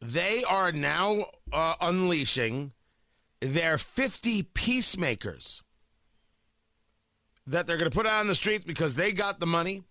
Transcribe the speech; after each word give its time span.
they 0.00 0.42
are 0.44 0.72
now 0.72 1.26
uh, 1.52 1.74
unleashing 1.80 2.72
their 3.40 3.78
50 3.78 4.42
peacemakers 4.42 5.62
that 7.46 7.66
they're 7.66 7.76
going 7.76 7.90
to 7.90 7.96
put 7.96 8.06
out 8.06 8.20
on 8.20 8.26
the 8.26 8.34
streets 8.34 8.64
because 8.64 8.94
they 8.94 9.12
got 9.12 9.40
the 9.40 9.46
money 9.46 9.82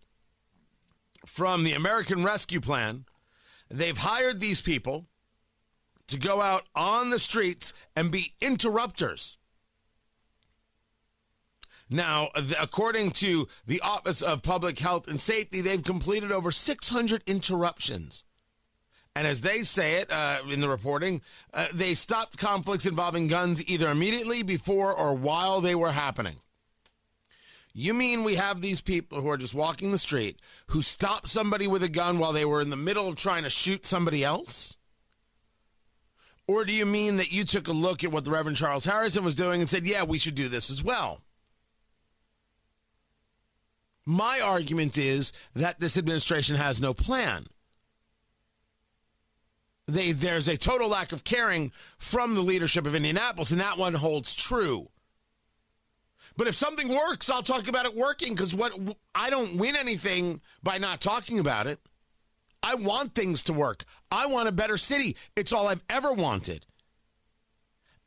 from 1.25 1.63
the 1.63 1.73
American 1.73 2.23
Rescue 2.23 2.61
Plan. 2.61 3.05
They've 3.69 3.97
hired 3.97 4.39
these 4.39 4.61
people 4.61 5.07
to 6.07 6.17
go 6.17 6.41
out 6.41 6.63
on 6.75 7.09
the 7.09 7.19
streets 7.19 7.73
and 7.95 8.11
be 8.11 8.33
interrupters. 8.41 9.37
Now, 11.89 12.29
according 12.59 13.11
to 13.13 13.47
the 13.65 13.81
Office 13.81 14.21
of 14.21 14.43
Public 14.43 14.77
Health 14.77 15.07
and 15.07 15.19
Safety, 15.19 15.61
they've 15.61 15.83
completed 15.83 16.31
over 16.31 16.51
600 16.51 17.23
interruptions. 17.25 18.23
And 19.19 19.27
as 19.27 19.41
they 19.41 19.63
say 19.63 19.95
it 19.95 20.09
uh, 20.13 20.37
in 20.49 20.61
the 20.61 20.69
reporting, 20.69 21.21
uh, 21.53 21.67
they 21.73 21.93
stopped 21.93 22.37
conflicts 22.37 22.85
involving 22.85 23.27
guns 23.27 23.61
either 23.69 23.89
immediately, 23.91 24.43
before, 24.43 24.93
or 24.93 25.13
while 25.13 25.59
they 25.59 25.75
were 25.75 25.91
happening. 25.91 26.37
You 27.73 27.93
mean 27.93 28.23
we 28.23 28.35
have 28.35 28.61
these 28.61 28.79
people 28.79 29.19
who 29.19 29.29
are 29.29 29.35
just 29.35 29.53
walking 29.53 29.91
the 29.91 29.97
street 29.97 30.39
who 30.67 30.81
stopped 30.81 31.27
somebody 31.27 31.67
with 31.67 31.83
a 31.83 31.89
gun 31.89 32.17
while 32.17 32.31
they 32.31 32.45
were 32.45 32.61
in 32.61 32.69
the 32.69 32.77
middle 32.77 33.09
of 33.09 33.17
trying 33.17 33.43
to 33.43 33.49
shoot 33.49 33.85
somebody 33.85 34.23
else? 34.23 34.77
Or 36.47 36.63
do 36.63 36.71
you 36.71 36.85
mean 36.85 37.17
that 37.17 37.33
you 37.33 37.43
took 37.43 37.67
a 37.67 37.73
look 37.73 38.05
at 38.05 38.13
what 38.13 38.23
the 38.23 38.31
Reverend 38.31 38.55
Charles 38.55 38.85
Harrison 38.85 39.25
was 39.25 39.35
doing 39.35 39.59
and 39.59 39.69
said, 39.69 39.85
yeah, 39.85 40.03
we 40.03 40.17
should 40.17 40.35
do 40.35 40.47
this 40.47 40.69
as 40.71 40.81
well? 40.81 41.19
My 44.05 44.39
argument 44.39 44.97
is 44.97 45.33
that 45.57 45.81
this 45.81 45.97
administration 45.97 46.55
has 46.55 46.79
no 46.79 46.93
plan. 46.93 47.47
They, 49.89 50.11
there's 50.11 50.47
a 50.47 50.57
total 50.57 50.89
lack 50.89 51.11
of 51.11 51.23
caring 51.23 51.71
from 51.97 52.35
the 52.35 52.41
leadership 52.41 52.85
of 52.85 52.95
Indianapolis, 52.95 53.51
and 53.51 53.59
that 53.59 53.77
one 53.77 53.93
holds 53.93 54.35
true. 54.35 54.87
But 56.37 56.47
if 56.47 56.55
something 56.55 56.87
works, 56.87 57.29
I'll 57.29 57.43
talk 57.43 57.67
about 57.67 57.85
it 57.85 57.95
working 57.95 58.33
because 58.33 58.55
what 58.55 58.73
I 59.13 59.29
don't 59.29 59.57
win 59.57 59.75
anything 59.75 60.41
by 60.63 60.77
not 60.77 61.01
talking 61.01 61.39
about 61.39 61.67
it. 61.67 61.79
I 62.61 62.75
want 62.75 63.15
things 63.15 63.43
to 63.43 63.53
work. 63.53 63.85
I 64.11 64.25
want 64.25 64.49
a 64.49 64.53
better 64.53 64.77
city. 64.77 65.15
It's 65.35 65.53
all 65.53 65.67
I've 65.67 65.83
ever 65.89 66.13
wanted. 66.13 66.65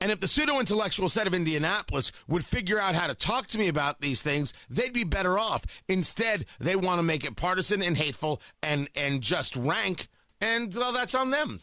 And 0.01 0.11
if 0.11 0.19
the 0.19 0.29
pseudo 0.29 0.59
intellectual 0.59 1.09
set 1.09 1.27
of 1.27 1.35
Indianapolis 1.35 2.11
would 2.27 2.45
figure 2.45 2.79
out 2.79 2.95
how 2.97 3.07
to 3.07 3.15
talk 3.15 3.47
to 3.49 3.59
me 3.59 3.69
about 3.69 4.01
these 4.01 4.21
things, 4.21 4.53
they'd 4.69 4.93
be 4.93 5.05
better 5.05 5.39
off. 5.39 5.65
Instead, 5.89 6.47
they 6.59 6.75
want 6.75 6.99
to 6.99 7.05
make 7.05 7.25
it 7.25 7.37
partisan 7.37 7.83
and 7.83 7.97
hateful 7.97 8.43
and, 8.63 8.89
and 8.97 9.21
just 9.21 9.55
rank, 9.57 10.09
and 10.41 10.75
well, 10.75 10.93
that's 10.93 11.15
on 11.15 11.31
them. 11.31 11.61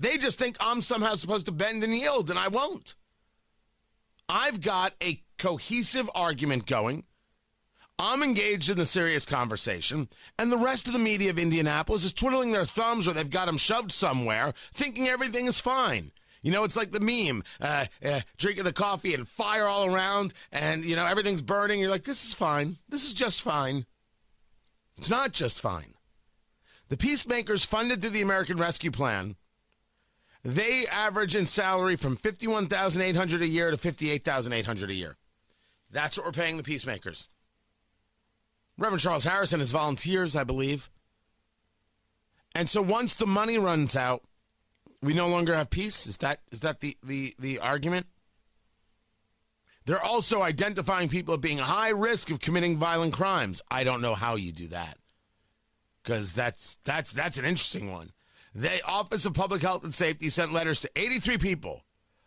They 0.00 0.18
just 0.18 0.38
think 0.38 0.56
I'm 0.60 0.80
somehow 0.80 1.14
supposed 1.14 1.46
to 1.46 1.52
bend 1.52 1.84
and 1.84 1.94
yield, 1.94 2.30
and 2.30 2.38
I 2.38 2.48
won't. 2.48 2.94
I've 4.28 4.60
got 4.60 4.94
a 5.02 5.22
cohesive 5.38 6.08
argument 6.14 6.66
going. 6.66 7.04
I'm 7.98 8.22
engaged 8.22 8.70
in 8.70 8.78
a 8.78 8.86
serious 8.86 9.26
conversation, 9.26 10.08
and 10.38 10.50
the 10.50 10.56
rest 10.56 10.86
of 10.86 10.94
the 10.94 10.98
media 10.98 11.28
of 11.28 11.38
Indianapolis 11.38 12.04
is 12.04 12.14
twiddling 12.14 12.50
their 12.50 12.64
thumbs 12.64 13.06
or 13.06 13.12
they've 13.12 13.28
got 13.28 13.44
them 13.44 13.58
shoved 13.58 13.92
somewhere, 13.92 14.54
thinking 14.72 15.06
everything 15.08 15.46
is 15.46 15.60
fine. 15.60 16.12
You 16.40 16.50
know, 16.50 16.64
it's 16.64 16.76
like 16.76 16.92
the 16.92 17.00
meme, 17.00 17.42
uh, 17.60 17.84
uh, 18.02 18.20
drinking 18.38 18.64
the 18.64 18.72
coffee 18.72 19.12
and 19.12 19.28
fire 19.28 19.66
all 19.66 19.84
around, 19.84 20.32
and, 20.50 20.82
you 20.82 20.96
know, 20.96 21.04
everything's 21.04 21.42
burning. 21.42 21.78
You're 21.78 21.90
like, 21.90 22.04
this 22.04 22.24
is 22.24 22.32
fine. 22.32 22.76
This 22.88 23.04
is 23.04 23.12
just 23.12 23.42
fine. 23.42 23.84
It's 24.96 25.10
not 25.10 25.32
just 25.32 25.60
fine. 25.60 25.92
The 26.88 26.96
peacemakers 26.96 27.66
funded 27.66 28.00
through 28.00 28.10
the 28.10 28.22
American 28.22 28.56
Rescue 28.56 28.90
Plan 28.90 29.36
they 30.42 30.86
average 30.86 31.36
in 31.36 31.46
salary 31.46 31.96
from 31.96 32.16
51800 32.16 33.42
a 33.42 33.46
year 33.46 33.70
to 33.70 33.76
58800 33.76 34.90
a 34.90 34.94
year. 34.94 35.16
That's 35.90 36.16
what 36.16 36.26
we're 36.26 36.32
paying 36.32 36.56
the 36.56 36.62
peacemakers. 36.62 37.28
Reverend 38.78 39.02
Charles 39.02 39.24
Harrison 39.24 39.60
is 39.60 39.72
volunteers, 39.72 40.36
I 40.36 40.44
believe. 40.44 40.88
And 42.54 42.68
so 42.68 42.80
once 42.80 43.14
the 43.14 43.26
money 43.26 43.58
runs 43.58 43.94
out, 43.94 44.22
we 45.02 45.14
no 45.14 45.28
longer 45.28 45.54
have 45.54 45.70
peace. 45.70 46.06
Is 46.06 46.18
that 46.18 46.40
is 46.50 46.60
that 46.60 46.80
the 46.80 46.96
the 47.02 47.34
the 47.38 47.58
argument? 47.58 48.06
They're 49.84 50.02
also 50.02 50.42
identifying 50.42 51.08
people 51.08 51.34
as 51.34 51.40
being 51.40 51.58
high 51.58 51.90
risk 51.90 52.30
of 52.30 52.40
committing 52.40 52.76
violent 52.76 53.12
crimes. 53.12 53.62
I 53.70 53.82
don't 53.82 54.02
know 54.02 54.14
how 54.14 54.36
you 54.36 54.52
do 54.52 54.68
that. 54.68 54.98
Cuz 56.04 56.32
that's 56.32 56.78
that's 56.84 57.12
that's 57.12 57.38
an 57.38 57.44
interesting 57.44 57.90
one. 57.90 58.12
The 58.54 58.84
Office 58.84 59.26
of 59.26 59.34
Public 59.34 59.62
Health 59.62 59.84
and 59.84 59.94
Safety 59.94 60.28
sent 60.28 60.52
letters 60.52 60.80
to 60.80 60.90
83 60.96 61.38
people. 61.38 61.84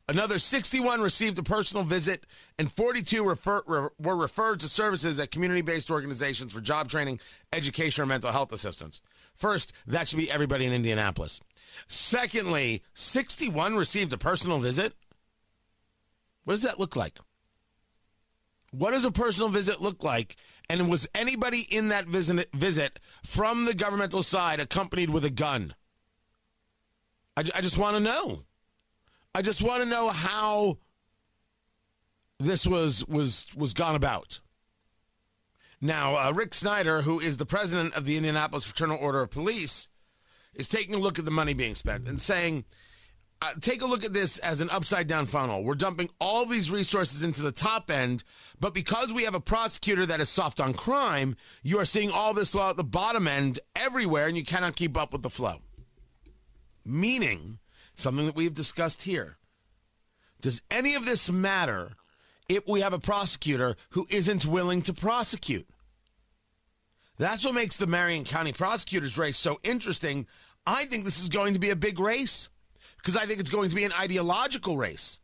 Another 0.07 0.37
61 0.37 1.01
received 1.01 1.39
a 1.39 1.43
personal 1.43 1.85
visit, 1.85 2.25
and 2.59 2.71
42 2.71 3.23
refer, 3.23 3.61
re, 3.65 3.87
were 3.99 4.17
referred 4.17 4.59
to 4.61 4.69
services 4.69 5.19
at 5.19 5.31
community 5.31 5.61
based 5.61 5.89
organizations 5.89 6.51
for 6.51 6.59
job 6.59 6.89
training, 6.89 7.19
education, 7.53 8.03
or 8.03 8.05
mental 8.05 8.31
health 8.31 8.51
assistance. 8.51 9.01
First, 9.35 9.73
that 9.87 10.07
should 10.07 10.17
be 10.17 10.31
everybody 10.31 10.65
in 10.65 10.73
Indianapolis. 10.73 11.39
Secondly, 11.87 12.83
61 12.93 13.75
received 13.75 14.11
a 14.11 14.17
personal 14.17 14.59
visit. 14.59 14.93
What 16.43 16.53
does 16.53 16.63
that 16.63 16.79
look 16.79 16.95
like? 16.95 17.17
What 18.71 18.91
does 18.91 19.05
a 19.05 19.11
personal 19.11 19.49
visit 19.49 19.81
look 19.81 20.03
like? 20.03 20.35
And 20.69 20.89
was 20.89 21.07
anybody 21.15 21.65
in 21.69 21.89
that 21.89 22.07
visit, 22.07 22.49
visit 22.53 22.99
from 23.23 23.65
the 23.65 23.73
governmental 23.73 24.23
side 24.23 24.59
accompanied 24.59 25.09
with 25.09 25.23
a 25.23 25.29
gun? 25.29 25.75
I, 27.35 27.41
I 27.55 27.61
just 27.61 27.77
want 27.77 27.97
to 27.97 28.03
know. 28.03 28.43
I 29.35 29.41
just 29.41 29.61
want 29.61 29.81
to 29.81 29.89
know 29.89 30.09
how 30.09 30.77
this 32.39 32.67
was 32.67 33.05
was 33.07 33.47
was 33.55 33.73
gone 33.73 33.95
about. 33.95 34.41
Now, 35.81 36.15
uh, 36.15 36.31
Rick 36.31 36.53
Snyder, 36.53 37.01
who 37.01 37.19
is 37.19 37.37
the 37.37 37.45
president 37.45 37.95
of 37.95 38.05
the 38.05 38.15
Indianapolis 38.15 38.63
Fraternal 38.63 38.97
Order 39.01 39.21
of 39.21 39.31
Police, 39.31 39.89
is 40.53 40.69
taking 40.69 40.95
a 40.95 40.99
look 40.99 41.19
at 41.19 41.25
the 41.25 41.31
money 41.31 41.53
being 41.53 41.75
spent 41.75 42.07
and 42.07 42.21
saying, 42.21 42.63
uh, 43.41 43.51
take 43.59 43.81
a 43.81 43.85
look 43.85 44.05
at 44.05 44.13
this 44.13 44.37
as 44.39 44.61
an 44.61 44.69
upside 44.69 45.07
down 45.07 45.25
funnel. 45.25 45.61
We're 45.61 45.75
dumping 45.75 46.09
all 46.21 46.45
these 46.45 46.71
resources 46.71 47.23
into 47.23 47.41
the 47.41 47.51
top 47.51 47.91
end, 47.91 48.23
but 48.61 48.73
because 48.73 49.13
we 49.13 49.23
have 49.23 49.35
a 49.35 49.41
prosecutor 49.41 50.05
that 50.05 50.21
is 50.21 50.29
soft 50.29 50.61
on 50.61 50.73
crime, 50.73 51.35
you 51.63 51.79
are 51.79 51.85
seeing 51.85 52.11
all 52.11 52.33
this 52.33 52.51
flow 52.51 52.69
at 52.69 52.77
the 52.77 52.83
bottom 52.85 53.27
end 53.27 53.59
everywhere, 53.75 54.27
and 54.27 54.37
you 54.37 54.45
cannot 54.45 54.77
keep 54.77 54.95
up 54.95 55.11
with 55.11 55.23
the 55.23 55.29
flow. 55.29 55.59
Meaning, 56.85 57.59
something 57.95 58.25
that 58.25 58.35
we've 58.35 58.53
discussed 58.53 59.03
here. 59.03 59.37
Does 60.41 60.61
any 60.69 60.95
of 60.95 61.05
this 61.05 61.31
matter 61.31 61.91
if 62.49 62.67
we 62.67 62.81
have 62.81 62.93
a 62.93 62.99
prosecutor 62.99 63.75
who 63.91 64.05
isn't 64.09 64.45
willing 64.45 64.81
to 64.83 64.93
prosecute? 64.93 65.67
That's 67.17 67.45
what 67.45 67.53
makes 67.53 67.77
the 67.77 67.87
Marion 67.87 68.23
County 68.23 68.51
prosecutors 68.51 69.17
race 69.17 69.37
so 69.37 69.59
interesting. 69.63 70.27
I 70.65 70.85
think 70.85 71.03
this 71.03 71.21
is 71.21 71.29
going 71.29 71.53
to 71.53 71.59
be 71.59 71.69
a 71.69 71.75
big 71.75 71.99
race 71.99 72.49
because 72.97 73.15
I 73.15 73.25
think 73.25 73.39
it's 73.39 73.49
going 73.49 73.69
to 73.69 73.75
be 73.75 73.83
an 73.83 73.93
ideological 73.93 74.77
race. 74.77 75.19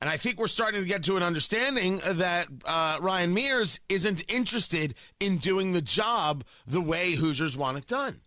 And 0.00 0.08
I 0.08 0.16
think 0.16 0.38
we're 0.38 0.46
starting 0.46 0.80
to 0.80 0.88
get 0.88 1.04
to 1.04 1.16
an 1.16 1.22
understanding 1.22 2.00
that 2.04 2.48
uh, 2.64 2.98
Ryan 3.00 3.34
Mears 3.34 3.80
isn't 3.88 4.30
interested 4.32 4.94
in 5.20 5.36
doing 5.36 5.72
the 5.72 5.82
job 5.82 6.44
the 6.66 6.80
way 6.80 7.12
Hoosiers 7.12 7.56
want 7.56 7.76
it 7.76 7.86
done. 7.86 8.22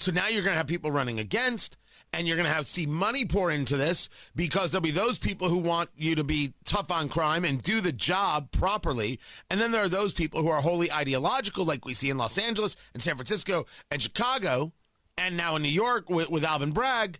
So 0.00 0.10
now 0.10 0.28
you're 0.28 0.42
going 0.42 0.54
to 0.54 0.58
have 0.58 0.66
people 0.66 0.90
running 0.90 1.20
against, 1.20 1.76
and 2.14 2.26
you're 2.26 2.38
going 2.38 2.48
to 2.48 2.54
have 2.54 2.66
see 2.66 2.86
money 2.86 3.26
pour 3.26 3.50
into 3.50 3.76
this 3.76 4.08
because 4.34 4.70
there'll 4.70 4.80
be 4.80 4.90
those 4.90 5.18
people 5.18 5.50
who 5.50 5.58
want 5.58 5.90
you 5.94 6.14
to 6.14 6.24
be 6.24 6.54
tough 6.64 6.90
on 6.90 7.10
crime 7.10 7.44
and 7.44 7.60
do 7.60 7.82
the 7.82 7.92
job 7.92 8.50
properly. 8.50 9.20
And 9.50 9.60
then 9.60 9.72
there 9.72 9.84
are 9.84 9.90
those 9.90 10.14
people 10.14 10.40
who 10.40 10.48
are 10.48 10.62
wholly 10.62 10.90
ideological, 10.90 11.66
like 11.66 11.84
we 11.84 11.92
see 11.92 12.08
in 12.08 12.16
Los 12.16 12.38
Angeles 12.38 12.76
and 12.94 13.02
San 13.02 13.16
Francisco 13.16 13.66
and 13.90 14.00
Chicago, 14.00 14.72
and 15.18 15.36
now 15.36 15.56
in 15.56 15.62
New 15.62 15.68
York 15.68 16.08
with, 16.08 16.30
with 16.30 16.44
Alvin 16.44 16.70
Bragg. 16.70 17.18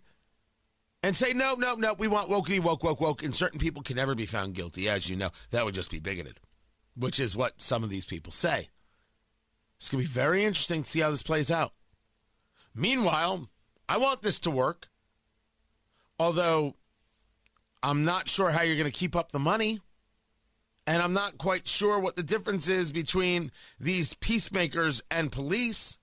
And 1.03 1.15
say, 1.15 1.33
no, 1.33 1.53
no, 1.53 1.75
no, 1.75 1.93
we 1.93 2.07
want 2.07 2.29
wokey, 2.29 2.59
woke, 2.59 2.83
woke, 2.83 3.01
woke. 3.01 3.21
And 3.21 3.35
certain 3.35 3.59
people 3.59 3.83
can 3.83 3.95
never 3.95 4.15
be 4.15 4.25
found 4.25 4.55
guilty, 4.55 4.89
as 4.89 5.07
you 5.07 5.15
know. 5.15 5.29
That 5.51 5.65
would 5.65 5.75
just 5.75 5.91
be 5.91 5.99
bigoted, 5.99 6.39
which 6.95 7.19
is 7.19 7.35
what 7.35 7.61
some 7.61 7.83
of 7.83 7.91
these 7.91 8.07
people 8.07 8.31
say. 8.31 8.69
It's 9.77 9.89
going 9.89 10.03
to 10.03 10.09
be 10.09 10.13
very 10.13 10.43
interesting 10.43 10.81
to 10.81 10.89
see 10.89 11.01
how 11.01 11.11
this 11.11 11.23
plays 11.23 11.51
out. 11.51 11.73
Meanwhile, 12.73 13.49
I 13.87 13.97
want 13.97 14.21
this 14.21 14.39
to 14.39 14.51
work. 14.51 14.87
Although 16.19 16.75
I'm 17.83 18.05
not 18.05 18.29
sure 18.29 18.51
how 18.51 18.61
you're 18.61 18.75
going 18.75 18.91
to 18.91 18.97
keep 18.97 19.15
up 19.15 19.31
the 19.31 19.39
money. 19.39 19.79
And 20.87 21.01
I'm 21.01 21.13
not 21.13 21.37
quite 21.37 21.67
sure 21.67 21.99
what 21.99 22.15
the 22.15 22.23
difference 22.23 22.67
is 22.67 22.91
between 22.91 23.51
these 23.79 24.13
peacemakers 24.15 25.01
and 25.11 25.31
police. 25.31 25.99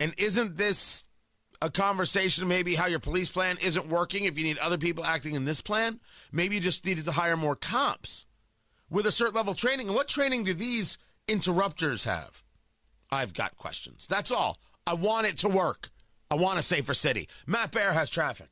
And 0.00 0.14
isn't 0.18 0.56
this 0.56 1.04
a 1.60 1.70
conversation 1.70 2.48
maybe 2.48 2.74
how 2.74 2.86
your 2.86 2.98
police 2.98 3.30
plan 3.30 3.56
isn't 3.62 3.88
working 3.88 4.24
if 4.24 4.36
you 4.36 4.44
need 4.44 4.58
other 4.58 4.78
people 4.78 5.04
acting 5.04 5.34
in 5.34 5.44
this 5.44 5.60
plan? 5.60 6.00
Maybe 6.32 6.56
you 6.56 6.60
just 6.60 6.84
needed 6.84 7.04
to 7.04 7.12
hire 7.12 7.36
more 7.36 7.54
cops 7.54 8.26
with 8.90 9.06
a 9.06 9.12
certain 9.12 9.34
level 9.34 9.52
of 9.52 9.58
training. 9.58 9.86
And 9.86 9.94
what 9.94 10.08
training 10.08 10.44
do 10.44 10.54
these 10.54 10.98
interrupters 11.28 12.04
have? 12.04 12.42
I've 13.10 13.34
got 13.34 13.56
questions. 13.56 14.06
That's 14.06 14.32
all. 14.32 14.58
I 14.86 14.94
want 14.94 15.26
it 15.26 15.38
to 15.38 15.48
work. 15.48 15.90
I 16.30 16.34
want 16.34 16.58
a 16.58 16.62
safer 16.62 16.94
city. 16.94 17.28
Matt 17.46 17.72
Bear 17.72 17.92
has 17.92 18.10
traffic. 18.10 18.51